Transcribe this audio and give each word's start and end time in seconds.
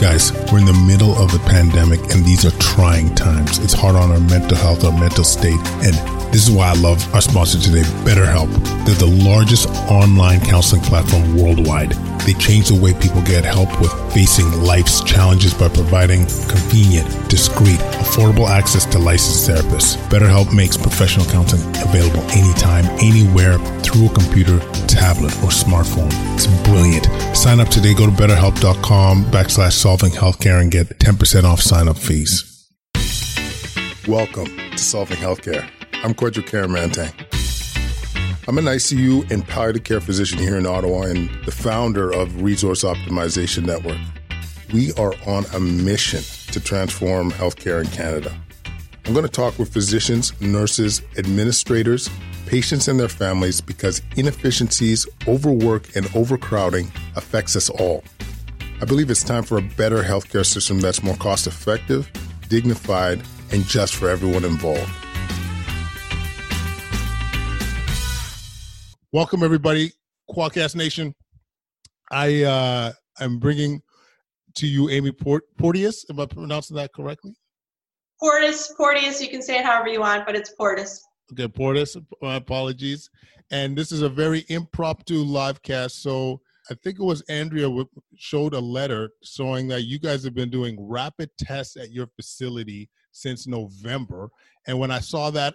Guys, 0.00 0.30
we're 0.52 0.60
in 0.60 0.64
the 0.64 0.84
middle 0.86 1.10
of 1.16 1.32
the 1.32 1.40
pandemic 1.40 1.98
and 2.14 2.24
these 2.24 2.46
are 2.46 2.56
trying 2.58 3.12
times. 3.16 3.58
It's 3.58 3.72
hard 3.72 3.96
on 3.96 4.12
our 4.12 4.20
mental 4.20 4.56
health, 4.56 4.84
our 4.84 4.92
mental 4.92 5.24
state, 5.24 5.58
and 5.82 6.18
this 6.32 6.46
is 6.46 6.54
why 6.54 6.68
I 6.68 6.74
love 6.74 7.02
our 7.14 7.20
sponsor 7.20 7.58
today, 7.58 7.82
BetterHelp. 8.04 8.52
They're 8.84 8.94
the 8.94 9.24
largest 9.24 9.68
online 9.90 10.40
counseling 10.40 10.82
platform 10.82 11.36
worldwide. 11.36 11.92
They 12.28 12.34
change 12.34 12.68
the 12.68 12.78
way 12.78 12.92
people 12.92 13.22
get 13.22 13.44
help 13.44 13.80
with 13.80 13.90
facing 14.12 14.52
life's 14.62 15.02
challenges 15.02 15.54
by 15.54 15.68
providing 15.68 16.26
convenient, 16.46 17.08
discreet, 17.30 17.80
affordable 18.04 18.46
access 18.46 18.84
to 18.86 18.98
licensed 18.98 19.48
therapists. 19.48 19.96
BetterHelp 20.10 20.54
makes 20.54 20.76
professional 20.76 21.24
counseling 21.26 21.64
available 21.82 22.22
anytime, 22.30 22.84
anywhere, 23.00 23.58
through 23.80 24.06
a 24.06 24.12
computer, 24.12 24.58
tablet, 24.86 25.32
or 25.42 25.48
smartphone. 25.48 26.12
It's 26.34 26.46
brilliant. 26.68 27.06
Sign 27.34 27.60
up 27.60 27.68
today. 27.68 27.94
Go 27.94 28.04
to 28.04 28.12
betterhelp.com 28.12 29.24
backslash 29.26 29.72
solving 29.88 30.12
healthcare 30.12 30.60
and 30.60 30.70
get 30.70 30.86
10% 30.98 31.44
off 31.44 31.62
sign 31.62 31.88
up 31.88 31.96
fees. 31.96 32.68
Welcome 34.06 34.44
to 34.44 34.76
Solving 34.76 35.16
Healthcare. 35.16 35.66
I'm 36.04 36.12
Kwadwo 36.12 36.42
Kyeremanteng. 36.42 37.10
I'm 38.46 38.58
an 38.58 38.66
ICU 38.66 39.30
and 39.30 39.48
palliative 39.48 39.84
care 39.84 40.02
physician 40.02 40.40
here 40.40 40.58
in 40.58 40.66
Ottawa 40.66 41.04
and 41.04 41.30
the 41.46 41.52
founder 41.52 42.12
of 42.12 42.42
Resource 42.42 42.84
Optimization 42.84 43.64
Network. 43.64 43.96
We 44.74 44.92
are 44.98 45.14
on 45.26 45.46
a 45.54 45.58
mission 45.58 46.20
to 46.52 46.60
transform 46.60 47.30
healthcare 47.30 47.82
in 47.82 47.90
Canada. 47.90 48.38
I'm 49.06 49.14
going 49.14 49.24
to 49.24 49.32
talk 49.32 49.58
with 49.58 49.72
physicians, 49.72 50.38
nurses, 50.38 51.00
administrators, 51.16 52.10
patients, 52.44 52.88
and 52.88 53.00
their 53.00 53.08
families 53.08 53.62
because 53.62 54.02
inefficiencies, 54.16 55.06
overwork, 55.26 55.96
and 55.96 56.04
overcrowding 56.14 56.92
affects 57.16 57.56
us 57.56 57.70
all. 57.70 58.04
I 58.80 58.84
believe 58.84 59.10
it's 59.10 59.24
time 59.24 59.42
for 59.42 59.58
a 59.58 59.62
better 59.62 60.04
healthcare 60.04 60.46
system 60.46 60.78
that's 60.78 61.02
more 61.02 61.16
cost 61.16 61.48
effective, 61.48 62.08
dignified, 62.48 63.20
and 63.50 63.64
just 63.64 63.96
for 63.96 64.08
everyone 64.08 64.44
involved. 64.44 64.88
Welcome, 69.12 69.42
everybody, 69.42 69.90
Kwadcast 70.30 70.76
Nation. 70.76 71.12
I 72.12 72.44
uh, 72.44 72.92
am 73.18 73.40
bringing 73.40 73.80
to 74.54 74.68
you 74.68 74.90
Amy 74.90 75.10
Port- 75.10 75.44
Porteous. 75.58 76.04
Am 76.08 76.20
I 76.20 76.26
pronouncing 76.26 76.76
that 76.76 76.92
correctly? 76.92 77.34
Portis, 78.22 78.68
Porteous. 78.76 79.20
You 79.20 79.28
can 79.28 79.42
say 79.42 79.58
it 79.58 79.64
however 79.64 79.88
you 79.88 80.00
want, 80.00 80.24
but 80.24 80.36
it's 80.36 80.54
Portis. 80.54 81.00
Okay, 81.32 81.48
Portis. 81.48 82.00
My 82.22 82.36
apologies. 82.36 83.10
And 83.50 83.76
this 83.76 83.90
is 83.90 84.02
a 84.02 84.08
very 84.08 84.44
impromptu 84.48 85.24
live 85.24 85.62
cast. 85.62 86.00
So 86.00 86.42
I 86.70 86.74
think 86.82 86.98
it 86.98 87.04
was 87.04 87.22
Andrea 87.28 87.68
showed 88.16 88.54
a 88.54 88.60
letter 88.60 89.10
showing 89.22 89.68
that 89.68 89.84
you 89.84 89.98
guys 89.98 90.22
have 90.24 90.34
been 90.34 90.50
doing 90.50 90.76
rapid 90.78 91.30
tests 91.38 91.76
at 91.76 91.92
your 91.92 92.08
facility 92.14 92.90
since 93.12 93.46
November. 93.46 94.28
And 94.66 94.78
when 94.78 94.90
I 94.90 95.00
saw 95.00 95.30
that, 95.30 95.54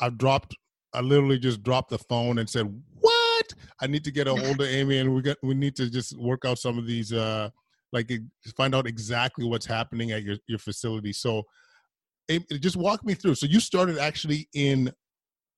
I 0.00 0.10
dropped 0.10 0.56
I 0.94 1.00
literally 1.00 1.38
just 1.38 1.62
dropped 1.62 1.90
the 1.90 1.98
phone 1.98 2.38
and 2.38 2.48
said, 2.48 2.72
"What? 3.00 3.52
I 3.80 3.88
need 3.88 4.04
to 4.04 4.12
get 4.12 4.28
a 4.28 4.34
hold 4.34 4.60
of 4.60 4.68
Amy, 4.68 4.98
and 4.98 5.14
we 5.14 5.20
got 5.22 5.36
we 5.42 5.54
need 5.54 5.76
to 5.76 5.90
just 5.90 6.16
work 6.16 6.44
out 6.44 6.58
some 6.58 6.78
of 6.78 6.86
these, 6.86 7.12
uh, 7.12 7.50
like 7.92 8.10
find 8.56 8.74
out 8.74 8.86
exactly 8.86 9.44
what's 9.44 9.66
happening 9.66 10.12
at 10.12 10.22
your 10.22 10.36
your 10.46 10.58
facility." 10.58 11.12
So, 11.12 11.42
Amy, 12.28 12.44
just 12.60 12.76
walk 12.76 13.04
me 13.04 13.14
through. 13.14 13.34
So 13.34 13.46
you 13.46 13.60
started 13.60 13.98
actually 13.98 14.48
in 14.54 14.92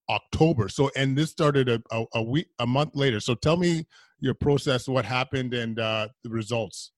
October. 0.08 0.68
So 0.68 0.90
and 0.96 1.16
this 1.16 1.30
started 1.30 1.68
a, 1.68 1.82
a, 1.90 2.04
a 2.14 2.22
week 2.22 2.48
a 2.58 2.66
month 2.66 2.94
later. 2.94 3.20
So 3.20 3.34
tell 3.34 3.56
me 3.56 3.86
your 4.20 4.34
process, 4.34 4.88
what 4.88 5.04
happened, 5.04 5.54
and 5.54 5.78
uh, 5.78 6.08
the 6.24 6.30
results. 6.30 6.92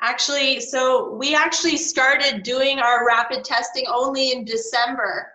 Actually, 0.00 0.60
so 0.60 1.14
we 1.14 1.34
actually 1.34 1.76
started 1.76 2.42
doing 2.42 2.78
our 2.78 3.06
rapid 3.06 3.44
testing 3.44 3.84
only 3.88 4.32
in 4.32 4.44
December 4.44 5.28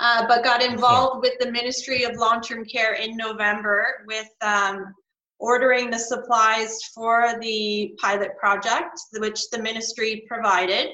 uh, 0.00 0.26
but 0.28 0.44
got 0.44 0.62
involved 0.62 1.22
with 1.22 1.34
the 1.40 1.50
Ministry 1.50 2.04
of 2.04 2.16
Long 2.16 2.40
Term 2.40 2.64
Care 2.64 2.94
in 2.94 3.16
November 3.16 4.04
with 4.06 4.28
um, 4.42 4.94
ordering 5.38 5.90
the 5.90 5.98
supplies 5.98 6.82
for 6.94 7.38
the 7.40 7.94
pilot 8.00 8.36
project, 8.38 8.98
which 9.18 9.50
the 9.50 9.60
ministry 9.60 10.24
provided. 10.28 10.88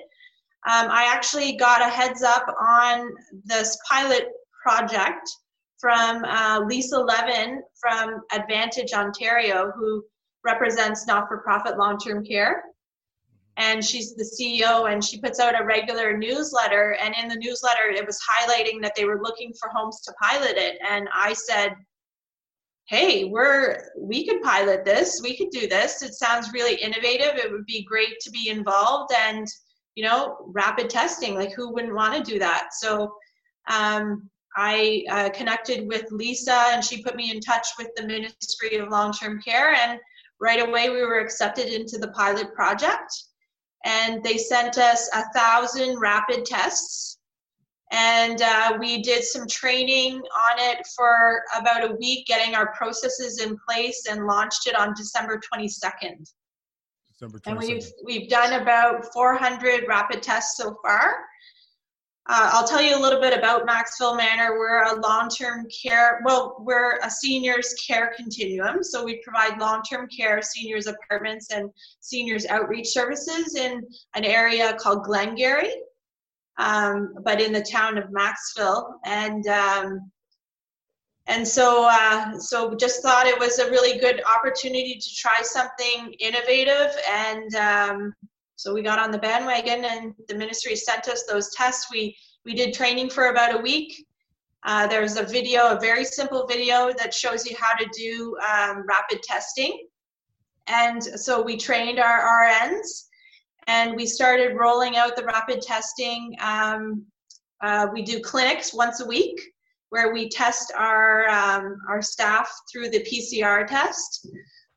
Um, 0.66 0.88
I 0.90 1.10
actually 1.12 1.56
got 1.56 1.82
a 1.82 1.90
heads 1.90 2.22
up 2.22 2.46
on 2.58 3.10
this 3.44 3.76
pilot 3.90 4.28
project 4.64 5.28
from 5.78 6.24
uh, 6.24 6.60
Lisa 6.66 6.98
Levin 6.98 7.62
from 7.78 8.22
Advantage 8.32 8.94
Ontario, 8.94 9.70
who 9.76 10.02
represents 10.44 11.06
not 11.06 11.28
for 11.28 11.38
profit 11.38 11.76
long 11.78 11.98
term 11.98 12.24
care. 12.24 12.64
And 13.56 13.84
she's 13.84 14.14
the 14.16 14.24
CEO 14.24 14.90
and 14.90 15.04
she 15.04 15.20
puts 15.20 15.38
out 15.38 15.60
a 15.60 15.64
regular 15.64 16.16
newsletter. 16.16 16.96
And 17.00 17.14
in 17.20 17.28
the 17.28 17.36
newsletter 17.36 17.90
it 17.90 18.04
was 18.04 18.18
highlighting 18.18 18.82
that 18.82 18.94
they 18.96 19.04
were 19.04 19.22
looking 19.22 19.52
for 19.60 19.68
homes 19.68 20.00
to 20.02 20.12
pilot 20.20 20.56
it. 20.56 20.78
And 20.88 21.08
I 21.12 21.34
said 21.34 21.74
hey 22.86 23.24
we're 23.24 23.90
we 23.98 24.26
could 24.26 24.42
pilot 24.42 24.84
this. 24.84 25.20
We 25.22 25.36
could 25.36 25.50
do 25.50 25.66
this. 25.68 26.02
It 26.02 26.14
sounds 26.14 26.52
really 26.52 26.74
innovative. 26.76 27.36
It 27.36 27.50
would 27.50 27.66
be 27.66 27.84
great 27.84 28.18
to 28.20 28.30
be 28.30 28.48
involved 28.48 29.12
and 29.26 29.46
you 29.94 30.04
know 30.04 30.36
rapid 30.48 30.90
testing. 30.90 31.34
Like 31.34 31.52
who 31.52 31.72
wouldn't 31.72 31.94
want 31.94 32.14
to 32.14 32.32
do 32.32 32.38
that? 32.38 32.70
So 32.72 33.14
um, 33.70 34.28
I 34.56 35.04
uh, 35.10 35.30
connected 35.30 35.86
with 35.88 36.10
Lisa 36.10 36.66
and 36.70 36.84
she 36.84 37.02
put 37.02 37.16
me 37.16 37.30
in 37.30 37.40
touch 37.40 37.66
with 37.78 37.88
the 37.96 38.06
Ministry 38.06 38.76
of 38.76 38.88
Long-Term 38.88 39.40
Care 39.42 39.74
and 39.74 39.98
right 40.40 40.66
away 40.66 40.90
we 40.90 41.02
were 41.02 41.18
accepted 41.18 41.66
into 41.66 41.98
the 41.98 42.08
pilot 42.08 42.52
project. 42.54 43.12
And 43.84 44.22
they 44.22 44.38
sent 44.38 44.78
us 44.78 45.10
a 45.14 45.24
thousand 45.34 45.98
rapid 45.98 46.44
tests. 46.44 47.18
And 47.92 48.40
uh, 48.40 48.76
we 48.80 49.02
did 49.02 49.24
some 49.24 49.46
training 49.46 50.14
on 50.16 50.58
it 50.58 50.86
for 50.96 51.42
about 51.56 51.90
a 51.90 51.94
week 51.94 52.26
getting 52.26 52.54
our 52.54 52.72
processes 52.74 53.40
in 53.40 53.56
place 53.68 54.06
and 54.10 54.26
launched 54.26 54.66
it 54.66 54.74
on 54.74 54.94
december 54.96 55.38
22nd 55.38 56.28
december 57.12 57.38
22nd. 57.38 57.40
and 57.46 57.58
we've 57.58 57.92
we've 58.04 58.28
done 58.28 58.60
about 58.60 59.12
400 59.12 59.84
rapid 59.86 60.22
tests 60.22 60.56
so 60.56 60.76
far 60.82 61.18
uh, 62.26 62.50
I'll 62.52 62.66
tell 62.66 62.80
you 62.80 62.96
a 62.96 63.00
little 63.00 63.20
bit 63.20 63.36
about 63.36 63.66
Maxville 63.66 64.16
Manor. 64.16 64.58
We're 64.58 64.84
a 64.84 65.00
long 65.00 65.28
term 65.28 65.66
care, 65.82 66.22
well, 66.24 66.56
we're 66.58 66.98
a 67.02 67.10
seniors 67.10 67.74
care 67.86 68.14
continuum. 68.16 68.82
So 68.82 69.04
we 69.04 69.20
provide 69.22 69.60
long 69.60 69.82
term 69.82 70.08
care, 70.08 70.40
seniors 70.40 70.86
apartments, 70.86 71.50
and 71.50 71.70
seniors 72.00 72.46
outreach 72.46 72.88
services 72.88 73.56
in 73.56 73.82
an 74.14 74.24
area 74.24 74.74
called 74.80 75.04
Glengarry, 75.04 75.70
um, 76.56 77.14
but 77.24 77.42
in 77.42 77.52
the 77.52 77.62
town 77.62 77.98
of 77.98 78.04
Maxville. 78.04 78.94
And 79.04 79.46
um, 79.46 80.10
and 81.26 81.46
so 81.46 81.86
uh, 81.90 82.38
so 82.38 82.74
just 82.74 83.02
thought 83.02 83.26
it 83.26 83.38
was 83.38 83.58
a 83.58 83.70
really 83.70 83.98
good 83.98 84.22
opportunity 84.24 84.98
to 84.98 85.14
try 85.14 85.42
something 85.42 86.14
innovative 86.20 86.96
and 87.06 87.54
um, 87.54 88.14
so 88.56 88.72
we 88.72 88.82
got 88.82 88.98
on 88.98 89.10
the 89.10 89.18
bandwagon 89.18 89.84
and 89.84 90.14
the 90.28 90.34
ministry 90.34 90.76
sent 90.76 91.08
us 91.08 91.24
those 91.24 91.50
tests. 91.54 91.88
We, 91.90 92.16
we 92.44 92.54
did 92.54 92.74
training 92.74 93.10
for 93.10 93.26
about 93.26 93.54
a 93.54 93.58
week. 93.58 94.06
Uh, 94.64 94.86
there's 94.86 95.16
a 95.16 95.22
video, 95.22 95.76
a 95.76 95.80
very 95.80 96.04
simple 96.04 96.46
video 96.46 96.92
that 96.96 97.12
shows 97.12 97.44
you 97.44 97.56
how 97.60 97.74
to 97.74 97.86
do 97.96 98.36
um, 98.48 98.84
rapid 98.86 99.22
testing. 99.22 99.86
And 100.66 101.02
so 101.02 101.42
we 101.42 101.56
trained 101.56 101.98
our 101.98 102.48
RNs 102.48 103.04
and 103.66 103.94
we 103.94 104.06
started 104.06 104.56
rolling 104.56 104.96
out 104.96 105.16
the 105.16 105.24
rapid 105.24 105.60
testing. 105.60 106.34
Um, 106.40 107.04
uh, 107.60 107.88
we 107.92 108.02
do 108.02 108.20
clinics 108.20 108.72
once 108.72 109.00
a 109.00 109.06
week 109.06 109.40
where 109.90 110.12
we 110.12 110.28
test 110.28 110.72
our, 110.76 111.28
um, 111.28 111.76
our 111.88 112.00
staff 112.00 112.50
through 112.72 112.88
the 112.88 113.00
PCR 113.00 113.66
test. 113.66 114.28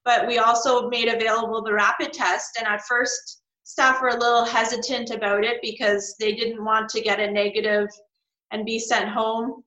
But 0.03 0.27
we 0.27 0.39
also 0.39 0.89
made 0.89 1.07
available 1.07 1.61
the 1.61 1.73
rapid 1.73 2.13
test. 2.13 2.57
And 2.57 2.67
at 2.67 2.81
first, 2.85 3.41
staff 3.67 4.01
were 4.01 4.07
a 4.07 4.17
little 4.17 4.45
hesitant 4.45 5.09
about 5.09 5.43
it 5.43 5.57
because 5.61 6.15
they 6.21 6.31
didn't 6.31 6.63
want 6.63 6.87
to 6.87 7.01
get 7.01 7.19
a 7.19 7.29
negative 7.29 7.89
and 8.51 8.65
be 8.65 8.79
sent 8.79 9.09
home 9.09 9.61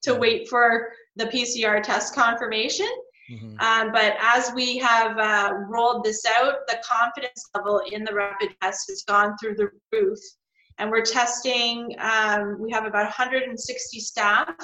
to 0.00 0.14
wait 0.14 0.48
for 0.48 0.92
the 1.16 1.24
PCR 1.24 1.82
test 1.82 2.14
confirmation. 2.14 2.88
Mm-hmm. 3.28 3.58
Um, 3.58 3.90
but 3.92 4.14
as 4.20 4.52
we 4.54 4.78
have 4.78 5.18
uh, 5.18 5.54
rolled 5.68 6.04
this 6.04 6.24
out, 6.24 6.54
the 6.68 6.80
confidence 6.88 7.50
level 7.56 7.82
in 7.90 8.04
the 8.04 8.14
rapid 8.14 8.54
test 8.62 8.88
has 8.88 9.02
gone 9.02 9.36
through 9.38 9.56
the 9.56 9.70
roof. 9.92 10.18
And 10.78 10.88
we're 10.88 11.04
testing, 11.04 11.92
um, 11.98 12.58
we 12.60 12.70
have 12.70 12.86
about 12.86 13.06
160 13.06 14.00
staff, 14.00 14.54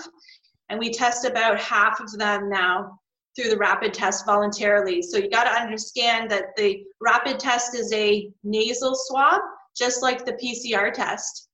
and 0.69 0.79
we 0.79 0.91
test 0.93 1.25
about 1.25 1.61
half 1.61 1.99
of 1.99 2.13
them 2.13 2.49
now 2.49 3.01
through 3.37 3.51
the 3.51 3.57
rapid 3.59 3.93
test 3.93 4.25
voluntarily. 4.25 5.03
So 5.03 5.19
you 5.19 5.29
got 5.31 5.45
to 5.45 5.61
understand 5.61 6.31
that 6.31 6.57
the 6.57 6.83
rapid 7.01 7.39
test 7.39 7.75
is 7.75 7.93
a 7.93 8.31
nasal 8.43 8.95
swab, 8.95 9.41
just 9.77 10.03
like 10.03 10.25
the 10.25 10.33
PCR 10.33 10.93
test. 10.93 11.49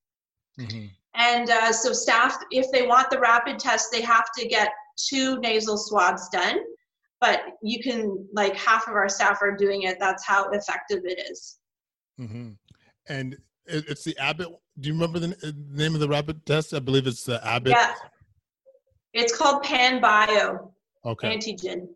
Mm-hmm. 0.58 0.86
And 1.14 1.50
uh, 1.50 1.72
so 1.72 1.92
staff, 1.92 2.38
if 2.50 2.70
they 2.72 2.86
want 2.86 3.10
the 3.10 3.18
rapid 3.18 3.58
test, 3.58 3.90
they 3.92 4.00
have 4.00 4.26
to 4.38 4.46
get 4.46 4.70
two 4.96 5.38
nasal 5.40 5.76
swabs 5.76 6.28
done. 6.30 6.60
but 7.20 7.42
you 7.62 7.80
can 7.82 8.26
like 8.32 8.56
half 8.56 8.88
of 8.88 8.94
our 8.94 9.08
staff 9.08 9.38
are 9.42 9.56
doing 9.56 9.82
it. 9.82 9.96
That's 10.00 10.26
how 10.26 10.50
effective 10.50 11.02
it 11.04 11.20
is. 11.30 11.58
Mm-hmm. 12.20 12.50
And 13.08 13.36
it's 13.66 14.04
the 14.04 14.16
Abbott. 14.18 14.48
Do 14.80 14.88
you 14.88 14.94
remember 14.94 15.18
the 15.18 15.54
name 15.70 15.94
of 15.94 16.00
the 16.00 16.08
rapid 16.08 16.44
test? 16.46 16.74
I 16.74 16.80
believe 16.80 17.06
it's 17.06 17.24
the 17.24 17.44
Abbott. 17.46 17.74
Yeah. 17.76 17.94
It's 19.12 19.36
called 19.36 19.62
Panbio 19.62 20.72
okay. 21.04 21.36
antigen. 21.36 21.88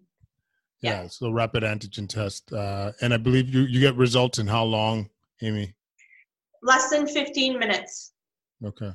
Yeah. 0.82 1.02
yeah, 1.02 1.08
so 1.08 1.30
rapid 1.30 1.62
antigen 1.62 2.08
test, 2.08 2.52
uh, 2.52 2.92
and 3.00 3.14
I 3.14 3.16
believe 3.16 3.52
you 3.52 3.62
you 3.62 3.80
get 3.80 3.96
results 3.96 4.38
in 4.38 4.46
how 4.46 4.64
long, 4.64 5.08
Amy? 5.42 5.74
Less 6.62 6.90
than 6.90 7.06
fifteen 7.06 7.58
minutes. 7.58 8.12
Okay, 8.64 8.92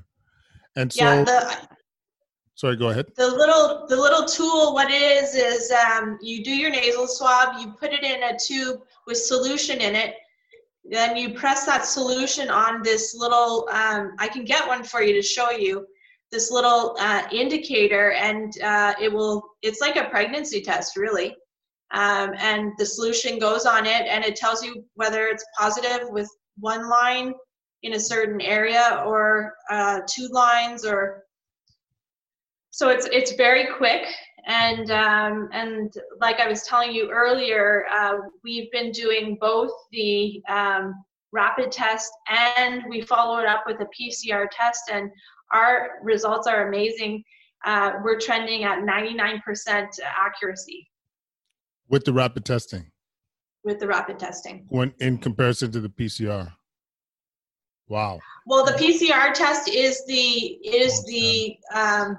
and 0.75 0.93
so. 0.93 1.03
Yeah, 1.03 1.23
the, 1.23 1.67
sorry, 2.55 2.75
go 2.75 2.89
ahead. 2.89 3.07
The 3.15 3.27
little 3.27 3.87
the 3.87 3.95
little 3.95 4.25
tool, 4.25 4.73
what 4.73 4.91
it 4.91 5.01
is 5.01 5.33
is 5.35 5.71
um, 5.71 6.19
you 6.21 6.43
do 6.43 6.51
your 6.51 6.69
nasal 6.69 7.07
swab, 7.07 7.59
you 7.59 7.71
put 7.71 7.91
it 7.91 8.03
in 8.03 8.21
a 8.23 8.37
tube 8.37 8.81
with 9.07 9.17
solution 9.17 9.81
in 9.81 9.95
it, 9.95 10.15
then 10.85 11.17
you 11.17 11.33
press 11.33 11.65
that 11.65 11.85
solution 11.85 12.49
on 12.49 12.83
this 12.83 13.15
little. 13.15 13.67
Um, 13.71 14.13
I 14.19 14.27
can 14.27 14.45
get 14.45 14.67
one 14.67 14.83
for 14.83 15.01
you 15.01 15.13
to 15.13 15.21
show 15.21 15.49
you 15.51 15.87
this 16.31 16.51
little 16.51 16.95
uh, 16.99 17.23
indicator 17.31 18.11
and 18.13 18.53
uh, 18.61 18.93
it 19.01 19.11
will 19.11 19.43
it's 19.61 19.81
like 19.81 19.97
a 19.97 20.09
pregnancy 20.09 20.61
test 20.61 20.97
really. 20.97 21.35
Um, 21.93 22.31
and 22.37 22.71
the 22.77 22.85
solution 22.85 23.37
goes 23.37 23.65
on 23.65 23.85
it 23.85 24.07
and 24.07 24.23
it 24.23 24.37
tells 24.37 24.63
you 24.63 24.85
whether 24.93 25.27
it's 25.27 25.45
positive 25.59 26.09
with 26.09 26.29
one 26.57 26.89
line 26.89 27.33
in 27.83 27.93
a 27.93 27.99
certain 27.99 28.39
area 28.39 29.03
or 29.05 29.53
uh, 29.69 29.99
two 30.07 30.29
lines 30.31 30.85
or 30.85 31.25
so 32.71 32.89
it's 32.89 33.07
it's 33.11 33.33
very 33.33 33.67
quick. 33.77 34.03
And 34.47 34.89
um, 34.89 35.49
and 35.51 35.93
like 36.19 36.39
I 36.39 36.47
was 36.47 36.63
telling 36.63 36.93
you 36.93 37.11
earlier, 37.11 37.85
uh, 37.93 38.17
we've 38.43 38.71
been 38.71 38.91
doing 38.91 39.37
both 39.39 39.71
the 39.91 40.41
um, 40.49 41.03
rapid 41.31 41.71
test 41.71 42.11
and 42.29 42.83
we 42.89 43.01
follow 43.01 43.37
it 43.39 43.45
up 43.45 43.63
with 43.67 43.81
a 43.81 43.87
PCR 43.87 44.47
test, 44.51 44.89
and 44.91 45.11
our 45.53 45.99
results 46.01 46.47
are 46.47 46.67
amazing. 46.67 47.23
Uh, 47.65 47.93
we're 48.03 48.19
trending 48.19 48.63
at 48.63 48.79
99% 48.79 49.39
accuracy 50.03 50.87
with 51.91 52.05
the 52.05 52.13
rapid 52.13 52.45
testing. 52.45 52.89
With 53.63 53.79
the 53.79 53.87
rapid 53.87 54.17
testing. 54.17 54.65
When 54.69 54.93
in 54.99 55.19
comparison 55.19 55.71
to 55.73 55.81
the 55.81 55.89
PCR. 55.89 56.51
Wow. 57.89 58.19
Well, 58.47 58.65
the 58.65 58.71
PCR 58.71 59.33
test 59.33 59.69
is 59.69 60.03
the 60.07 60.57
is 60.63 61.03
the 61.03 61.57
um, 61.75 62.17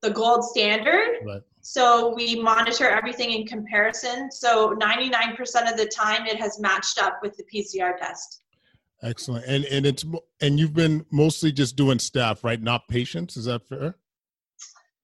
the 0.00 0.10
gold 0.10 0.44
standard. 0.44 1.18
Right. 1.26 1.42
So 1.60 2.14
we 2.14 2.40
monitor 2.40 2.88
everything 2.88 3.32
in 3.32 3.44
comparison. 3.44 4.30
So 4.30 4.76
99% 4.76 5.36
of 5.68 5.76
the 5.76 5.90
time, 5.92 6.24
it 6.26 6.38
has 6.40 6.60
matched 6.60 7.02
up 7.02 7.18
with 7.22 7.36
the 7.36 7.42
PCR 7.52 7.98
test. 7.98 8.42
Excellent. 9.02 9.44
And 9.46 9.64
and 9.66 9.86
it's 9.86 10.04
and 10.40 10.58
you've 10.58 10.74
been 10.74 11.04
mostly 11.10 11.52
just 11.52 11.76
doing 11.76 11.98
staff, 11.98 12.42
right? 12.44 12.60
Not 12.60 12.88
patients. 12.88 13.36
Is 13.36 13.44
that 13.44 13.68
fair? 13.68 13.96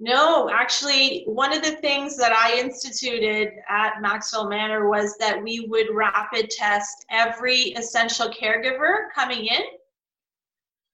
No, 0.01 0.51
actually, 0.51 1.23
one 1.27 1.57
of 1.57 1.63
the 1.63 1.77
things 1.77 2.17
that 2.17 2.33
I 2.33 2.59
instituted 2.59 3.51
at 3.69 4.03
Maxville 4.03 4.51
Manor 4.51 4.89
was 4.89 5.17
that 5.19 5.41
we 5.41 5.67
would 5.69 5.95
rapid 5.95 6.51
test 6.51 7.07
every 7.09 7.73
essential 7.77 8.29
caregiver 8.29 9.13
coming 9.15 9.47
in. 9.47 9.61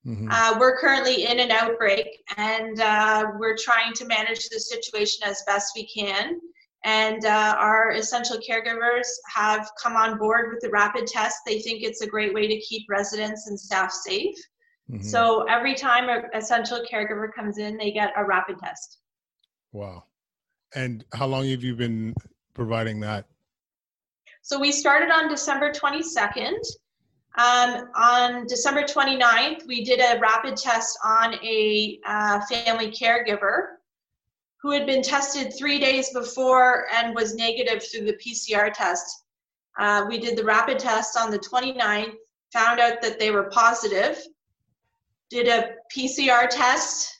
Mm-hmm. 0.06 0.28
Uh, 0.30 0.58
we're 0.60 0.78
currently 0.78 1.24
in 1.24 1.40
an 1.40 1.50
outbreak 1.50 2.22
and 2.36 2.80
uh, 2.80 3.28
we're 3.38 3.56
trying 3.56 3.94
to 3.94 4.04
manage 4.04 4.48
the 4.50 4.60
situation 4.60 5.26
as 5.26 5.42
best 5.46 5.72
we 5.74 5.86
can 5.86 6.38
and 6.84 7.24
uh, 7.24 7.56
our 7.58 7.92
essential 7.92 8.38
caregivers 8.38 9.06
have 9.34 9.68
come 9.82 9.96
on 9.96 10.18
board 10.18 10.50
with 10.52 10.60
the 10.60 10.70
rapid 10.70 11.06
test. 11.06 11.38
They 11.44 11.58
think 11.60 11.82
it's 11.82 12.02
a 12.02 12.06
great 12.06 12.32
way 12.32 12.46
to 12.46 12.60
keep 12.60 12.86
residents 12.88 13.48
and 13.48 13.58
staff 13.58 13.92
safe. 13.92 14.36
Mm-hmm. 14.90 15.02
So 15.02 15.42
every 15.44 15.74
time 15.74 16.08
an 16.08 16.30
essential 16.34 16.82
caregiver 16.90 17.32
comes 17.34 17.58
in, 17.58 17.76
they 17.76 17.90
get 17.90 18.12
a 18.16 18.24
rapid 18.24 18.58
test. 18.58 18.98
Wow. 19.72 20.04
And 20.74 21.04
how 21.12 21.26
long 21.26 21.48
have 21.48 21.64
you 21.64 21.74
been 21.74 22.14
providing 22.54 23.00
that? 23.00 23.26
So 24.42 24.58
we 24.58 24.72
started 24.72 25.10
on 25.10 25.28
December 25.28 25.72
22nd. 25.72 26.58
Um, 27.36 27.88
on 27.94 28.46
December 28.46 28.82
29th, 28.82 29.66
we 29.66 29.84
did 29.84 30.00
a 30.00 30.18
rapid 30.20 30.56
test 30.56 30.98
on 31.04 31.34
a 31.34 32.00
uh, 32.06 32.40
family 32.46 32.90
caregiver 32.90 33.77
who 34.62 34.72
had 34.72 34.86
been 34.86 35.02
tested 35.02 35.52
three 35.56 35.78
days 35.78 36.10
before 36.12 36.86
and 36.94 37.14
was 37.14 37.34
negative 37.34 37.82
through 37.84 38.04
the 38.04 38.14
PCR 38.14 38.72
test. 38.72 39.24
Uh, 39.78 40.04
we 40.08 40.18
did 40.18 40.36
the 40.36 40.44
rapid 40.44 40.78
test 40.78 41.16
on 41.16 41.30
the 41.30 41.38
29th, 41.38 42.14
found 42.52 42.80
out 42.80 43.00
that 43.00 43.18
they 43.20 43.30
were 43.30 43.44
positive, 43.44 44.20
did 45.30 45.46
a 45.46 45.74
PCR 45.96 46.48
test, 46.50 47.14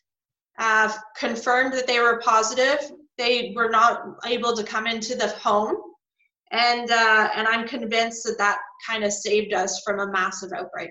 uh, 0.59 0.93
confirmed 1.17 1.73
that 1.75 1.87
they 1.87 2.01
were 2.01 2.21
positive. 2.25 2.91
They 3.17 3.53
were 3.55 3.71
not 3.71 4.03
able 4.27 4.57
to 4.57 4.65
come 4.65 4.87
into 4.87 5.15
the 5.15 5.29
home. 5.29 5.77
And, 6.51 6.91
uh, 6.91 7.29
and 7.35 7.47
I'm 7.47 7.69
convinced 7.69 8.25
that 8.25 8.39
that 8.39 8.59
kind 8.87 9.05
of 9.05 9.13
saved 9.13 9.53
us 9.53 9.83
from 9.85 10.01
a 10.01 10.11
massive 10.11 10.51
outbreak. 10.53 10.91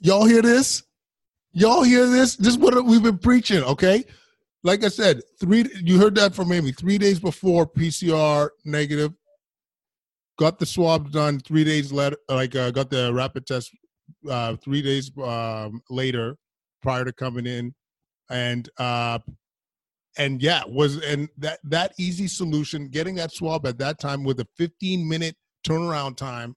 Y'all 0.00 0.24
hear 0.24 0.40
this? 0.40 0.82
Y'all 1.52 1.82
hear 1.82 2.06
this? 2.06 2.36
This 2.36 2.48
is 2.48 2.58
what 2.58 2.82
we've 2.84 3.02
been 3.02 3.18
preaching, 3.18 3.62
okay? 3.62 4.04
Like 4.64 4.82
I 4.82 4.88
said, 4.88 5.20
three. 5.38 5.66
You 5.82 5.98
heard 5.98 6.14
that 6.16 6.34
from 6.34 6.50
Amy. 6.50 6.72
Three 6.72 6.98
days 6.98 7.20
before 7.20 7.66
PCR 7.66 8.48
negative. 8.64 9.12
Got 10.38 10.58
the 10.58 10.66
swab 10.66 11.12
done 11.12 11.38
three 11.38 11.62
days 11.62 11.92
later. 11.92 12.16
Like 12.28 12.56
uh, 12.56 12.70
got 12.70 12.90
the 12.90 13.12
rapid 13.14 13.46
test 13.46 13.70
uh, 14.28 14.56
three 14.56 14.82
days 14.82 15.12
um, 15.22 15.82
later, 15.90 16.36
prior 16.82 17.04
to 17.04 17.12
coming 17.12 17.46
in, 17.46 17.74
and 18.30 18.68
uh, 18.78 19.18
and 20.16 20.42
yeah, 20.42 20.62
was 20.66 21.00
and 21.02 21.28
that 21.36 21.60
that 21.64 21.92
easy 21.98 22.26
solution, 22.26 22.88
getting 22.88 23.14
that 23.16 23.32
swab 23.32 23.66
at 23.66 23.78
that 23.78 24.00
time 24.00 24.24
with 24.24 24.40
a 24.40 24.48
15 24.56 25.06
minute 25.06 25.36
turnaround 25.68 26.16
time, 26.16 26.56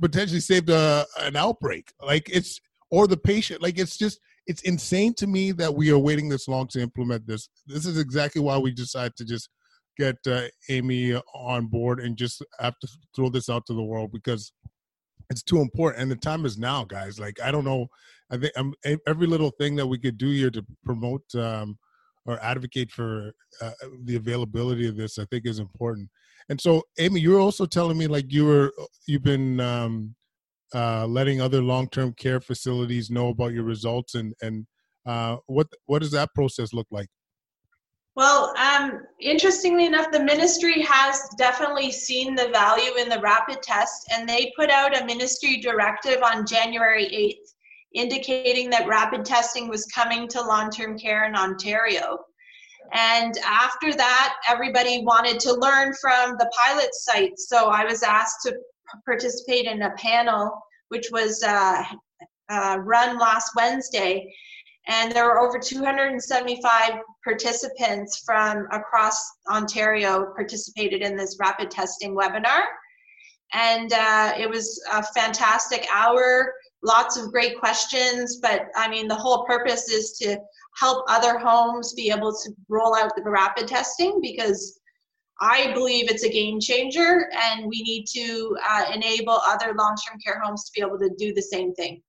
potentially 0.00 0.40
saved 0.40 0.70
a, 0.70 1.04
an 1.18 1.34
outbreak. 1.34 1.92
Like 2.00 2.30
it's 2.30 2.60
or 2.90 3.06
the 3.06 3.16
patient. 3.16 3.60
Like 3.60 3.78
it's 3.78 3.96
just 3.96 4.20
it's 4.48 4.62
insane 4.62 5.12
to 5.14 5.26
me 5.26 5.52
that 5.52 5.74
we 5.74 5.92
are 5.92 5.98
waiting 5.98 6.28
this 6.28 6.48
long 6.48 6.66
to 6.68 6.80
implement 6.80 7.26
this. 7.26 7.50
This 7.66 7.84
is 7.84 7.98
exactly 7.98 8.40
why 8.40 8.56
we 8.56 8.72
decided 8.72 9.14
to 9.16 9.24
just 9.26 9.50
get 9.98 10.16
uh, 10.26 10.44
Amy 10.70 11.14
on 11.34 11.66
board 11.66 12.00
and 12.00 12.16
just 12.16 12.42
have 12.58 12.78
to 12.80 12.88
throw 13.14 13.28
this 13.28 13.50
out 13.50 13.66
to 13.66 13.74
the 13.74 13.82
world 13.82 14.10
because 14.10 14.52
it's 15.28 15.42
too 15.42 15.60
important 15.60 16.00
and 16.00 16.10
the 16.10 16.16
time 16.16 16.46
is 16.46 16.56
now 16.56 16.82
guys. 16.82 17.20
Like 17.20 17.38
i 17.44 17.52
don't 17.52 17.64
know. 17.64 17.88
I 18.30 18.38
think 18.38 18.52
um, 18.56 18.74
every 19.06 19.26
little 19.26 19.50
thing 19.50 19.76
that 19.76 19.86
we 19.86 19.98
could 19.98 20.16
do 20.16 20.30
here 20.30 20.50
to 20.50 20.64
promote 20.84 21.22
um, 21.34 21.78
or 22.24 22.42
advocate 22.42 22.90
for 22.90 23.32
uh, 23.60 23.70
the 24.04 24.16
availability 24.16 24.86
of 24.88 24.96
this 24.96 25.18
i 25.18 25.26
think 25.26 25.46
is 25.46 25.58
important. 25.58 26.08
And 26.48 26.58
so 26.58 26.82
amy 26.98 27.20
you 27.20 27.32
were 27.32 27.40
also 27.40 27.66
telling 27.66 27.98
me 27.98 28.06
like 28.06 28.32
you 28.32 28.46
were 28.46 28.72
you've 29.06 29.24
been 29.24 29.60
um, 29.60 30.14
uh, 30.74 31.06
letting 31.06 31.40
other 31.40 31.62
long-term 31.62 32.12
care 32.14 32.40
facilities 32.40 33.10
know 33.10 33.28
about 33.28 33.52
your 33.52 33.64
results 33.64 34.14
and 34.14 34.34
and 34.42 34.66
uh, 35.06 35.36
what 35.46 35.68
what 35.86 36.00
does 36.00 36.10
that 36.10 36.34
process 36.34 36.72
look 36.72 36.86
like? 36.90 37.08
Well 38.14 38.52
um, 38.58 39.02
interestingly 39.20 39.86
enough 39.86 40.10
the 40.12 40.22
ministry 40.22 40.82
has 40.82 41.28
definitely 41.38 41.90
seen 41.90 42.34
the 42.34 42.48
value 42.48 42.96
in 42.98 43.08
the 43.08 43.20
rapid 43.20 43.62
test 43.62 44.08
and 44.12 44.28
they 44.28 44.52
put 44.56 44.70
out 44.70 45.00
a 45.00 45.04
ministry 45.04 45.60
directive 45.60 46.22
on 46.22 46.44
january 46.44 47.06
8th 47.06 47.54
indicating 47.94 48.68
that 48.70 48.86
rapid 48.86 49.24
testing 49.24 49.68
was 49.68 49.86
coming 49.86 50.28
to 50.28 50.42
long-term 50.42 50.98
care 50.98 51.26
in 51.26 51.34
ontario. 51.34 52.18
And 52.92 53.36
after 53.38 53.94
that 53.94 54.34
everybody 54.48 55.02
wanted 55.04 55.40
to 55.40 55.54
learn 55.54 55.94
from 56.00 56.36
the 56.38 56.50
pilot 56.64 56.90
site 56.92 57.38
so 57.38 57.68
i 57.68 57.84
was 57.84 58.02
asked 58.02 58.40
to 58.42 58.54
participate 59.04 59.66
in 59.66 59.82
a 59.82 59.90
panel 59.92 60.60
which 60.88 61.08
was 61.12 61.42
uh, 61.42 61.82
uh, 62.50 62.78
run 62.80 63.18
last 63.18 63.52
Wednesday. 63.56 64.32
And 64.88 65.12
there 65.12 65.26
were 65.26 65.40
over 65.40 65.58
275 65.58 66.92
participants 67.22 68.22
from 68.24 68.66
across 68.72 69.22
Ontario 69.50 70.32
participated 70.34 71.02
in 71.02 71.16
this 71.16 71.36
rapid 71.38 71.70
testing 71.70 72.16
webinar. 72.16 72.60
And 73.52 73.92
uh, 73.92 74.32
it 74.38 74.48
was 74.48 74.82
a 74.92 75.02
fantastic 75.02 75.86
hour, 75.94 76.54
lots 76.82 77.18
of 77.18 77.30
great 77.30 77.58
questions. 77.58 78.38
But 78.40 78.68
I 78.76 78.88
mean, 78.88 79.08
the 79.08 79.14
whole 79.14 79.44
purpose 79.44 79.90
is 79.90 80.12
to 80.22 80.38
help 80.78 81.04
other 81.08 81.38
homes 81.38 81.92
be 81.92 82.10
able 82.10 82.32
to 82.32 82.50
roll 82.68 82.96
out 82.96 83.12
the 83.14 83.30
rapid 83.30 83.68
testing 83.68 84.20
because 84.22 84.77
I 85.40 85.72
believe 85.72 86.10
it's 86.10 86.24
a 86.24 86.28
game 86.28 86.60
changer, 86.60 87.28
and 87.32 87.66
we 87.66 87.82
need 87.82 88.06
to 88.14 88.56
uh, 88.68 88.86
enable 88.92 89.40
other 89.46 89.72
long 89.74 89.96
term 90.08 90.18
care 90.24 90.40
homes 90.40 90.64
to 90.64 90.72
be 90.74 90.80
able 90.84 90.98
to 90.98 91.10
do 91.16 91.32
the 91.32 91.42
same 91.42 91.74
thing. 91.74 92.02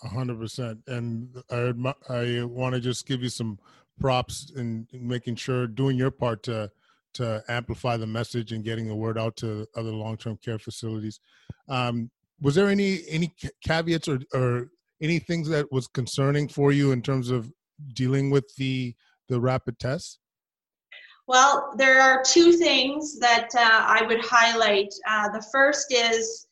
Hundred 0.00 0.38
percent, 0.38 0.80
and 0.86 1.28
I 1.50 1.72
I 2.08 2.44
want 2.44 2.74
to 2.74 2.80
just 2.80 3.06
give 3.06 3.22
you 3.22 3.28
some 3.28 3.58
props 4.00 4.52
in, 4.56 4.86
in, 4.92 5.06
making 5.06 5.36
sure 5.36 5.66
doing 5.66 5.96
your 5.96 6.10
part 6.10 6.42
to 6.44 6.70
to 7.14 7.42
amplify 7.48 7.96
the 7.96 8.06
message 8.06 8.52
and 8.52 8.64
getting 8.64 8.86
the 8.86 8.94
word 8.94 9.18
out 9.18 9.36
to 9.36 9.66
other 9.74 9.90
long-term 9.90 10.38
care 10.44 10.58
facilities. 10.58 11.20
Um, 11.68 12.10
was 12.40 12.54
there 12.54 12.68
any 12.68 13.00
any 13.08 13.34
caveats 13.64 14.08
or 14.08 14.20
or 14.34 14.70
any 15.00 15.18
things 15.18 15.48
that 15.48 15.70
was 15.72 15.86
concerning 15.86 16.48
for 16.48 16.72
you 16.72 16.92
in 16.92 17.02
terms 17.02 17.30
of 17.30 17.52
dealing 17.94 18.30
with 18.30 18.54
the 18.56 18.94
the 19.28 19.40
rapid 19.40 19.78
tests? 19.78 20.18
Well, 21.28 21.74
there 21.76 22.00
are 22.00 22.22
two 22.22 22.52
things 22.52 23.18
that 23.18 23.50
uh, 23.54 23.60
I 23.60 24.02
would 24.06 24.24
highlight. 24.24 24.88
Uh, 25.06 25.28
the 25.28 25.44
first 25.52 25.92
is 25.92 26.46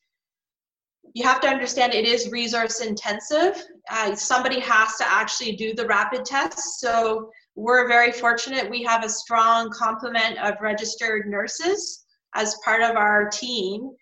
you 1.14 1.25
have 1.25 1.40
to 1.40 1.49
understand 1.49 1.95
it 1.95 2.04
is 2.04 2.30
resource 2.30 2.83
intensive. 2.83 3.64
Uh, 3.90 4.14
somebody 4.14 4.61
has 4.61 4.97
to 4.97 5.11
actually 5.11 5.56
do 5.56 5.73
the 5.73 5.87
rapid 5.87 6.26
tests. 6.26 6.78
So 6.78 7.30
we're 7.54 7.88
very 7.88 8.12
fortunate. 8.12 8.68
We 8.68 8.83
have 8.83 9.02
a 9.02 9.09
strong 9.09 9.71
complement 9.71 10.37
of 10.40 10.61
registered 10.61 11.26
nurses 11.26 12.04
as 12.35 12.59
part 12.62 12.83
of 12.83 12.97
our 12.97 13.30
team. 13.30 13.92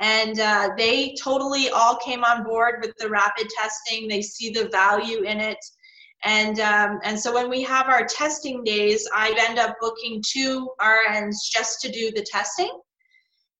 And 0.00 0.40
uh, 0.40 0.70
they 0.76 1.14
totally 1.22 1.68
all 1.68 1.96
came 2.04 2.24
on 2.24 2.42
board 2.42 2.80
with 2.82 2.96
the 2.98 3.08
rapid 3.08 3.48
testing. 3.50 4.08
They 4.08 4.20
see 4.20 4.50
the 4.50 4.68
value 4.70 5.22
in 5.22 5.38
it. 5.38 5.64
And, 6.22 6.60
um, 6.60 7.00
and 7.02 7.18
so 7.18 7.34
when 7.34 7.50
we 7.50 7.62
have 7.62 7.88
our 7.88 8.06
testing 8.06 8.64
days, 8.64 9.06
I 9.14 9.34
end 9.48 9.58
up 9.58 9.76
booking 9.80 10.22
two 10.26 10.70
RNs 10.80 11.36
just 11.50 11.80
to 11.82 11.90
do 11.90 12.10
the 12.12 12.22
testing. 12.30 12.70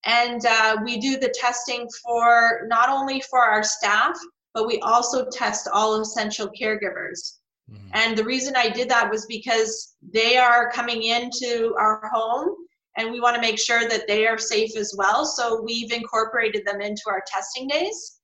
And 0.05 0.45
uh, 0.45 0.77
we 0.83 0.97
do 0.99 1.17
the 1.17 1.33
testing 1.35 1.87
for 2.03 2.65
not 2.67 2.89
only 2.89 3.21
for 3.29 3.39
our 3.39 3.63
staff, 3.63 4.17
but 4.53 4.67
we 4.67 4.79
also 4.79 5.25
test 5.29 5.67
all 5.71 5.99
essential 6.01 6.49
caregivers. 6.59 7.37
Mm-hmm. 7.71 7.89
And 7.93 8.17
the 8.17 8.23
reason 8.23 8.55
I 8.55 8.69
did 8.69 8.89
that 8.89 9.09
was 9.09 9.25
because 9.25 9.95
they 10.13 10.37
are 10.37 10.71
coming 10.71 11.03
into 11.03 11.75
our 11.77 12.09
home 12.13 12.55
and 12.97 13.11
we 13.11 13.19
want 13.19 13.35
to 13.35 13.41
make 13.41 13.59
sure 13.59 13.87
that 13.89 14.07
they 14.07 14.25
are 14.25 14.37
safe 14.37 14.77
as 14.77 14.93
well. 14.97 15.25
So 15.25 15.61
we've 15.61 15.91
incorporated 15.91 16.65
them 16.65 16.81
into 16.81 17.03
our 17.07 17.23
testing 17.27 17.67
days. 17.67 18.14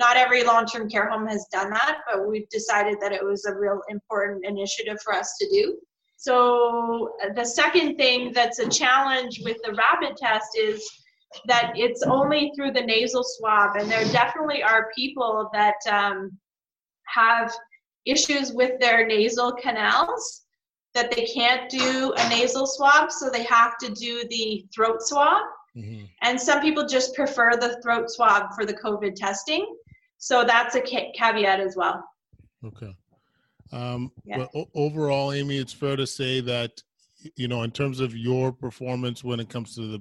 Not 0.00 0.16
every 0.16 0.42
long 0.44 0.64
term 0.64 0.88
care 0.88 1.10
home 1.10 1.26
has 1.26 1.46
done 1.52 1.68
that, 1.70 1.98
but 2.10 2.26
we've 2.26 2.48
decided 2.48 2.96
that 3.02 3.12
it 3.12 3.22
was 3.22 3.44
a 3.44 3.54
real 3.54 3.82
important 3.90 4.46
initiative 4.46 4.96
for 5.04 5.14
us 5.14 5.36
to 5.38 5.46
do. 5.50 5.76
So, 6.16 7.12
the 7.34 7.44
second 7.44 7.96
thing 7.96 8.32
that's 8.32 8.60
a 8.60 8.68
challenge 8.68 9.42
with 9.44 9.58
the 9.62 9.74
rapid 9.74 10.16
test 10.16 10.48
is 10.58 10.82
that 11.46 11.72
it's 11.76 12.02
only 12.02 12.50
through 12.56 12.72
the 12.72 12.80
nasal 12.80 13.22
swab, 13.22 13.76
and 13.76 13.90
there 13.90 14.04
definitely 14.06 14.62
are 14.62 14.90
people 14.96 15.50
that 15.52 15.76
um, 15.90 16.30
have 17.06 17.52
issues 18.06 18.52
with 18.52 18.80
their 18.80 19.06
nasal 19.06 19.52
canals 19.52 20.46
that 20.94 21.10
they 21.14 21.26
can't 21.26 21.70
do 21.70 22.14
a 22.16 22.28
nasal 22.30 22.66
swab, 22.66 23.12
so 23.12 23.28
they 23.28 23.44
have 23.44 23.76
to 23.78 23.90
do 23.92 24.24
the 24.30 24.64
throat 24.74 25.02
swab. 25.02 25.42
Mm-hmm. 25.76 26.04
And 26.22 26.40
some 26.40 26.60
people 26.60 26.86
just 26.86 27.14
prefer 27.14 27.52
the 27.52 27.80
throat 27.82 28.10
swab 28.10 28.54
for 28.56 28.64
the 28.64 28.74
COVID 28.74 29.14
testing. 29.14 29.76
So 30.20 30.44
that's 30.44 30.76
a 30.76 30.80
ca- 30.80 31.10
caveat 31.14 31.58
as 31.58 31.74
well. 31.74 32.04
Okay. 32.64 32.94
Um, 33.72 34.12
yeah. 34.24 34.38
But 34.38 34.50
o- 34.54 34.70
overall, 34.74 35.32
Amy, 35.32 35.58
it's 35.58 35.72
fair 35.72 35.96
to 35.96 36.06
say 36.06 36.40
that, 36.42 36.80
you 37.36 37.48
know, 37.48 37.64
in 37.64 37.72
terms 37.72 37.98
of 37.98 38.16
your 38.16 38.52
performance 38.52 39.24
when 39.24 39.40
it 39.40 39.48
comes 39.48 39.74
to 39.74 39.98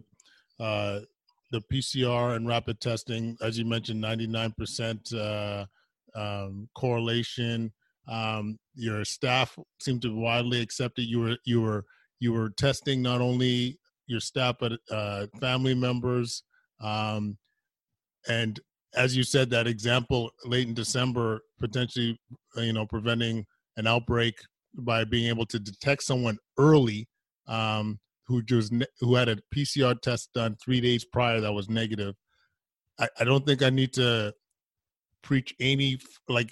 the, 0.59 0.63
uh, 0.63 0.99
the 1.51 1.61
PCR 1.73 2.35
and 2.35 2.47
rapid 2.47 2.79
testing, 2.79 3.35
as 3.41 3.57
you 3.57 3.65
mentioned, 3.65 4.03
99% 4.03 5.15
uh, 5.15 5.65
um, 6.15 6.69
correlation 6.75 7.71
um, 8.09 8.57
your 8.75 9.05
staff 9.05 9.57
seemed 9.79 10.01
to 10.01 10.15
widely 10.15 10.61
accept 10.61 10.99
it. 10.99 11.03
You 11.03 11.19
were 11.19 11.37
you 11.45 11.61
were 11.61 11.85
you 12.19 12.33
were 12.33 12.49
testing 12.49 13.01
not 13.01 13.21
only 13.21 13.79
your 14.07 14.19
staff 14.19 14.55
but 14.59 14.73
uh, 14.91 15.27
family 15.39 15.75
members. 15.75 16.43
Um, 16.81 17.37
and 18.27 18.59
as 18.95 19.15
you 19.15 19.23
said, 19.23 19.49
that 19.49 19.67
example 19.67 20.31
late 20.45 20.67
in 20.67 20.73
December, 20.73 21.41
potentially, 21.59 22.19
uh, 22.57 22.61
you 22.61 22.73
know, 22.73 22.85
preventing 22.85 23.45
an 23.77 23.87
outbreak 23.87 24.35
by 24.75 25.03
being 25.03 25.27
able 25.27 25.45
to 25.45 25.59
detect 25.59 26.03
someone 26.03 26.37
early 26.57 27.07
um, 27.47 27.99
who 28.27 28.41
just 28.43 28.73
who 28.99 29.15
had 29.15 29.29
a 29.29 29.37
PCR 29.55 29.99
test 30.01 30.29
done 30.33 30.55
three 30.63 30.81
days 30.81 31.05
prior 31.05 31.39
that 31.39 31.51
was 31.51 31.69
negative. 31.69 32.15
I, 32.99 33.07
I 33.19 33.23
don't 33.23 33.45
think 33.45 33.63
I 33.63 33.69
need 33.69 33.93
to 33.93 34.33
preach 35.21 35.53
any 35.59 35.99
like 36.27 36.51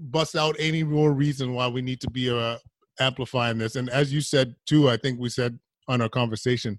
bust 0.00 0.36
out 0.36 0.56
any 0.58 0.84
more 0.84 1.12
reason 1.12 1.54
why 1.54 1.68
we 1.68 1.82
need 1.82 2.00
to 2.00 2.10
be 2.10 2.30
uh, 2.30 2.56
amplifying 3.00 3.58
this. 3.58 3.76
And 3.76 3.90
as 3.90 4.12
you 4.12 4.20
said 4.20 4.54
too, 4.66 4.88
I 4.88 4.96
think 4.96 5.18
we 5.18 5.28
said 5.28 5.58
on 5.86 6.00
our 6.00 6.08
conversation, 6.08 6.78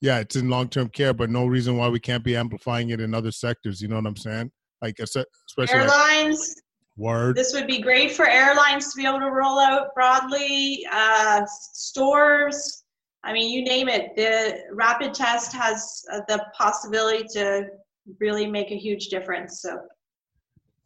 yeah, 0.00 0.18
it's 0.18 0.36
in 0.36 0.48
long 0.48 0.68
term 0.68 0.88
care, 0.88 1.12
but 1.12 1.30
no 1.30 1.46
reason 1.46 1.76
why 1.76 1.88
we 1.88 2.00
can't 2.00 2.24
be 2.24 2.36
amplifying 2.36 2.90
it 2.90 3.00
in 3.00 3.14
other 3.14 3.30
sectors. 3.30 3.80
You 3.80 3.88
know 3.88 3.96
what 3.96 4.06
I'm 4.06 4.16
saying? 4.16 4.50
Like 4.80 4.98
especially 4.98 5.68
airlines. 5.68 6.38
Like, 6.38 6.64
word. 6.96 7.36
This 7.36 7.52
would 7.52 7.66
be 7.66 7.80
great 7.80 8.12
for 8.12 8.28
airlines 8.28 8.92
to 8.92 8.96
be 8.96 9.06
able 9.06 9.20
to 9.20 9.30
roll 9.30 9.58
out 9.58 9.94
broadly. 9.94 10.86
Uh, 10.92 11.44
stores. 11.46 12.84
I 13.24 13.32
mean, 13.32 13.50
you 13.50 13.64
name 13.64 13.88
it. 13.88 14.16
The 14.16 14.62
rapid 14.72 15.12
test 15.12 15.52
has 15.52 16.02
uh, 16.12 16.20
the 16.28 16.44
possibility 16.56 17.26
to 17.34 17.66
really 18.18 18.46
make 18.46 18.70
a 18.70 18.76
huge 18.76 19.08
difference. 19.08 19.60
So, 19.60 19.78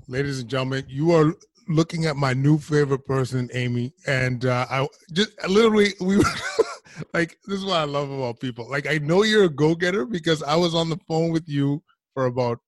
ladies 0.09 0.41
and 0.41 0.49
gentlemen, 0.49 0.85
you 0.89 1.13
are 1.13 1.35
looking 1.69 2.07
at 2.07 2.17
my 2.17 2.33
new 2.33 2.59
favorite 2.59 3.07
person, 3.07 3.49
Amy, 3.55 3.93
and 4.07 4.45
uh, 4.45 4.67
I 4.69 4.89
just 5.13 5.31
literally 5.49 5.95
we 6.01 6.19
were 6.19 6.25
like, 7.13 7.39
this 7.47 7.59
is 7.59 7.65
what 7.65 7.77
I 7.77 7.85
love 7.85 8.11
about 8.11 8.41
people. 8.41 8.69
Like, 8.69 8.87
I 8.87 8.99
know 8.99 9.23
you're 9.23 9.45
a 9.45 9.49
go 9.49 9.75
getter 9.75 10.05
because 10.07 10.43
I 10.43 10.57
was 10.57 10.75
on 10.75 10.89
the 10.89 10.99
phone 11.09 11.31
with 11.33 11.49
you 11.49 11.83
for 12.15 12.27
about 12.27 12.59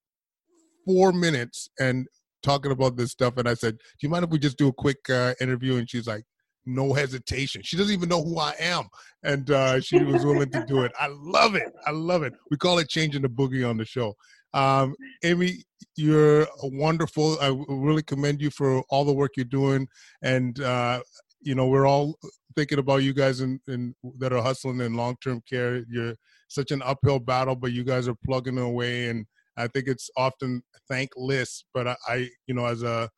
four 0.84 1.12
minutes 1.12 1.68
and 1.78 2.06
talking 2.42 2.70
about 2.70 2.96
this 2.96 3.10
stuff, 3.10 3.36
and 3.36 3.48
I 3.48 3.54
said, 3.54 3.76
"Do 3.76 4.00
you 4.00 4.08
mind 4.08 4.24
if 4.24 4.30
we 4.30 4.38
just 4.38 4.58
do 4.58 4.68
a 4.68 4.72
quick 4.72 5.10
uh, 5.10 5.34
interview?" 5.40 5.76
And 5.76 5.90
she's 5.90 6.06
like, 6.06 6.24
"No 6.64 6.92
hesitation." 6.92 7.62
She 7.64 7.76
doesn't 7.76 7.92
even 7.92 8.08
know 8.08 8.22
who 8.22 8.38
I 8.38 8.54
am, 8.60 8.88
and 9.22 9.50
uh, 9.50 9.80
she 9.80 10.02
was 10.02 10.24
willing 10.24 10.50
to 10.50 10.64
do 10.66 10.84
it. 10.84 10.92
I 10.98 11.08
love 11.10 11.54
it. 11.56 11.72
I 11.86 11.90
love 11.90 12.22
it. 12.22 12.34
We 12.50 12.56
call 12.56 12.78
it 12.78 12.88
changing 12.88 13.22
the 13.22 13.28
boogie 13.28 13.68
on 13.68 13.76
the 13.76 13.84
show. 13.84 14.14
Um, 14.54 14.94
Amy, 15.22 15.64
you're 15.96 16.46
wonderful. 16.62 17.36
I 17.40 17.48
really 17.68 18.02
commend 18.02 18.40
you 18.40 18.50
for 18.50 18.82
all 18.88 19.04
the 19.04 19.12
work 19.12 19.32
you're 19.36 19.44
doing. 19.44 19.86
And, 20.22 20.58
uh, 20.60 21.02
you 21.40 21.54
know, 21.54 21.66
we're 21.66 21.86
all 21.86 22.18
thinking 22.56 22.78
about 22.78 23.02
you 23.02 23.12
guys 23.12 23.40
in, 23.40 23.60
in 23.68 23.94
that 24.18 24.32
are 24.32 24.42
hustling 24.42 24.80
in 24.80 24.94
long 24.94 25.16
term 25.22 25.42
care. 25.48 25.84
You're 25.88 26.14
such 26.48 26.70
an 26.70 26.82
uphill 26.82 27.18
battle, 27.18 27.54
but 27.54 27.72
you 27.72 27.84
guys 27.84 28.08
are 28.08 28.16
plugging 28.24 28.58
away. 28.58 29.08
And 29.08 29.26
I 29.56 29.68
think 29.68 29.86
it's 29.88 30.10
often 30.16 30.62
thankless. 30.88 31.64
But 31.74 31.88
I, 31.88 31.96
I 32.08 32.28
you 32.46 32.54
know, 32.54 32.66
as 32.66 32.82
a 32.82 33.08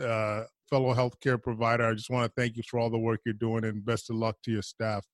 uh, 0.00 0.44
fellow 0.70 0.94
healthcare 0.94 1.42
provider, 1.42 1.86
I 1.86 1.94
just 1.94 2.10
want 2.10 2.26
to 2.26 2.40
thank 2.40 2.56
you 2.56 2.62
for 2.68 2.78
all 2.78 2.90
the 2.90 2.98
work 2.98 3.20
you're 3.24 3.34
doing 3.34 3.64
and 3.64 3.84
best 3.84 4.10
of 4.10 4.16
luck 4.16 4.36
to 4.44 4.50
your 4.50 4.62
staff. 4.62 5.04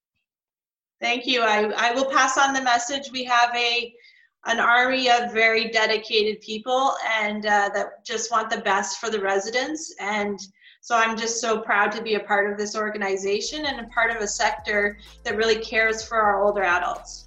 Thank 1.00 1.26
you. 1.26 1.42
I, 1.42 1.72
I 1.76 1.94
will 1.94 2.10
pass 2.10 2.36
on 2.36 2.52
the 2.52 2.62
message. 2.62 3.10
We 3.10 3.24
have 3.24 3.54
a 3.54 3.94
an 4.46 4.58
army 4.58 5.10
of 5.10 5.32
very 5.32 5.68
dedicated 5.68 6.40
people 6.40 6.94
and 7.20 7.44
uh, 7.44 7.68
that 7.74 8.04
just 8.06 8.30
want 8.30 8.48
the 8.48 8.60
best 8.62 8.98
for 8.98 9.10
the 9.10 9.20
residents 9.20 9.94
and 10.00 10.40
so 10.80 10.96
i'm 10.96 11.16
just 11.16 11.40
so 11.40 11.60
proud 11.60 11.92
to 11.92 12.02
be 12.02 12.14
a 12.14 12.20
part 12.20 12.50
of 12.50 12.58
this 12.58 12.76
organization 12.76 13.66
and 13.66 13.80
a 13.80 13.88
part 13.88 14.10
of 14.10 14.18
a 14.18 14.26
sector 14.26 14.98
that 15.24 15.36
really 15.36 15.56
cares 15.56 16.02
for 16.02 16.18
our 16.18 16.42
older 16.42 16.62
adults 16.62 17.26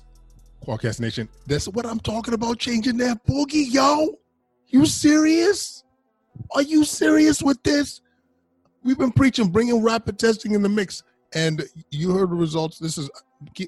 Kwadcast 0.66 1.00
Nation, 1.00 1.28
that's 1.46 1.68
what 1.68 1.86
I'm 1.86 2.00
talking 2.00 2.34
about, 2.34 2.58
changing 2.58 2.98
that 2.98 3.26
boogie, 3.26 3.72
yo. 3.72 4.18
You 4.68 4.86
serious? 4.86 5.84
Are 6.52 6.62
you 6.62 6.84
serious 6.84 7.42
with 7.42 7.62
this? 7.64 8.02
We've 8.84 8.98
been 8.98 9.12
preaching, 9.12 9.50
bringing 9.50 9.82
rapid 9.82 10.18
testing 10.18 10.54
in 10.54 10.62
the 10.62 10.70
mix, 10.70 11.04
and 11.34 11.64
you 11.92 12.12
heard 12.12 12.32
the 12.32 12.36
results. 12.36 12.80
This 12.80 12.98
is, 12.98 13.10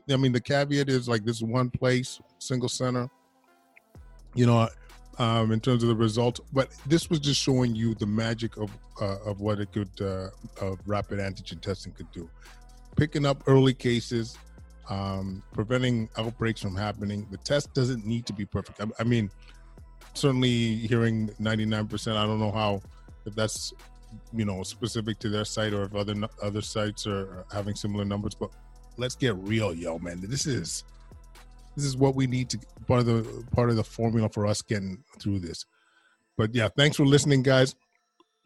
I 0.09 0.15
mean, 0.17 0.31
the 0.31 0.41
caveat 0.41 0.89
is 0.89 1.07
like 1.07 1.25
this 1.25 1.41
one 1.41 1.69
place, 1.69 2.19
single 2.39 2.69
center, 2.69 3.09
you 4.33 4.45
know, 4.45 4.67
um, 5.17 5.51
in 5.51 5.59
terms 5.59 5.83
of 5.83 5.89
the 5.89 5.95
results. 5.95 6.39
But 6.53 6.69
this 6.85 7.09
was 7.09 7.19
just 7.19 7.41
showing 7.41 7.75
you 7.75 7.95
the 7.95 8.05
magic 8.05 8.57
of 8.57 8.71
uh, 9.01 9.17
of 9.25 9.41
what 9.41 9.59
a 9.59 9.65
good 9.65 9.89
uh, 10.01 10.29
of 10.61 10.79
rapid 10.85 11.19
antigen 11.19 11.61
testing 11.61 11.93
could 11.93 12.11
do, 12.11 12.29
picking 12.95 13.25
up 13.25 13.43
early 13.47 13.73
cases, 13.73 14.37
um, 14.89 15.43
preventing 15.53 16.09
outbreaks 16.17 16.61
from 16.61 16.75
happening. 16.75 17.27
The 17.31 17.37
test 17.37 17.73
doesn't 17.73 18.05
need 18.05 18.25
to 18.27 18.33
be 18.33 18.45
perfect. 18.45 18.81
I, 18.81 18.85
I 18.99 19.03
mean, 19.03 19.29
certainly 20.13 20.75
hearing 20.75 21.29
99%. 21.41 22.15
I 22.15 22.25
don't 22.25 22.39
know 22.39 22.51
how 22.51 22.81
if 23.25 23.35
that's 23.35 23.73
you 24.33 24.45
know 24.45 24.63
specific 24.63 25.19
to 25.19 25.29
their 25.29 25.45
site 25.45 25.73
or 25.73 25.83
if 25.83 25.95
other 25.95 26.15
other 26.41 26.61
sites 26.61 27.05
are 27.07 27.45
having 27.51 27.75
similar 27.75 28.05
numbers. 28.05 28.35
But 28.35 28.51
let's 28.97 29.15
get 29.15 29.35
real, 29.35 29.73
yo, 29.73 29.99
man. 29.99 30.21
This 30.21 30.45
is 30.45 30.83
this 31.75 31.85
is 31.85 31.97
what 31.97 32.15
we 32.15 32.27
need 32.27 32.49
to 32.49 32.59
part 32.87 33.01
of 33.01 33.05
the 33.05 33.45
part 33.51 33.69
of 33.69 33.75
the 33.75 33.83
formula 33.83 34.29
for 34.29 34.45
us 34.47 34.61
getting 34.61 35.03
through 35.19 35.39
this. 35.39 35.65
But 36.37 36.53
yeah, 36.53 36.69
thanks 36.75 36.97
for 36.97 37.05
listening, 37.05 37.43
guys, 37.43 37.75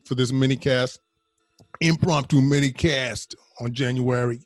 for 0.05 0.15
this 0.15 0.31
mini 0.31 0.55
cast, 0.55 0.99
impromptu 1.81 2.41
mini 2.41 2.71
cast 2.71 3.35
on 3.59 3.73
January 3.73 4.39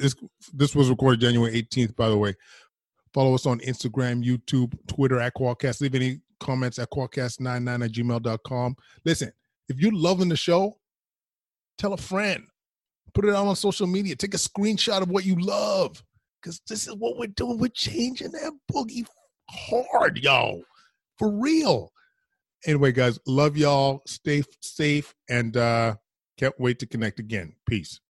this, 0.00 0.14
this 0.52 0.74
was 0.74 0.90
recorded 0.90 1.20
January 1.20 1.62
18th, 1.62 1.96
by 1.96 2.08
the 2.08 2.16
way. 2.16 2.34
Follow 3.12 3.34
us 3.34 3.46
on 3.46 3.60
Instagram, 3.60 4.24
YouTube, 4.24 4.76
Twitter 4.86 5.18
at 5.18 5.34
Kwadcast. 5.34 5.80
Leave 5.80 5.94
any 5.94 6.20
comments 6.38 6.78
at 6.78 6.90
kwadcast99 6.90 7.84
at 7.84 7.92
gmail.com. 7.92 8.76
Listen, 9.04 9.32
if 9.68 9.80
you're 9.80 9.94
loving 9.94 10.28
the 10.28 10.36
show, 10.36 10.76
tell 11.78 11.94
a 11.94 11.96
friend. 11.96 12.46
Put 13.14 13.24
it 13.24 13.34
out 13.34 13.46
on 13.46 13.56
social 13.56 13.86
media. 13.86 14.14
Take 14.14 14.34
a 14.34 14.38
screenshot 14.38 15.00
of 15.00 15.08
what 15.08 15.24
you 15.24 15.36
love. 15.36 16.02
Because 16.46 16.62
this 16.68 16.86
is 16.86 16.94
what 16.94 17.18
we're 17.18 17.26
doing. 17.26 17.58
We're 17.58 17.66
changing 17.66 18.30
that 18.30 18.52
boogie 18.72 19.04
hard, 19.50 20.18
y'all. 20.18 20.62
For 21.18 21.28
real. 21.28 21.90
Anyway, 22.64 22.92
guys, 22.92 23.18
love 23.26 23.56
y'all. 23.56 24.02
Stay 24.06 24.44
safe 24.60 25.12
and 25.28 25.56
uh 25.56 25.96
can't 26.38 26.54
wait 26.60 26.78
to 26.78 26.86
connect 26.86 27.18
again. 27.18 27.56
Peace. 27.68 27.98